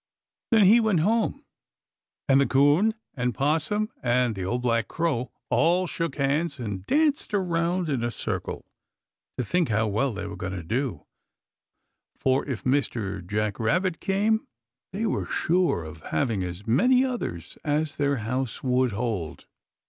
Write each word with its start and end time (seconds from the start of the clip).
Then 0.49 0.65
he 0.65 0.79
went 0.79 1.01
home 1.01 1.45
and 2.27 2.41
the 2.41 2.47
'Coon 2.47 2.95
and 3.13 3.35
'Possum 3.35 3.91
and 4.01 4.33
the 4.33 4.43
Old 4.43 4.63
Black 4.63 4.87
Crow 4.87 5.31
all 5.51 5.85
shook 5.85 6.15
hands 6.15 6.57
and 6.59 6.83
danced 6.87 7.35
around 7.35 7.87
in 7.87 8.03
a 8.03 8.09
circle 8.09 8.65
to 9.37 9.45
think 9.45 9.69
how 9.69 9.85
well 9.85 10.11
they 10.11 10.25
were 10.25 10.35
going 10.35 10.53
to 10.57 10.63
do, 10.63 11.05
for 12.17 12.43
if 12.47 12.63
Mr. 12.63 13.23
Jack 13.23 13.59
Rabbit 13.59 13.99
came 13.99 14.47
they 14.91 15.05
were 15.05 15.27
sure 15.27 15.83
of 15.83 16.01
having 16.07 16.41
as 16.43 16.65
many 16.65 17.05
others 17.05 17.59
as 17.63 17.95
their 17.97 18.15
house 18.25 18.63
would 18.63 18.93
hold. 18.93 19.45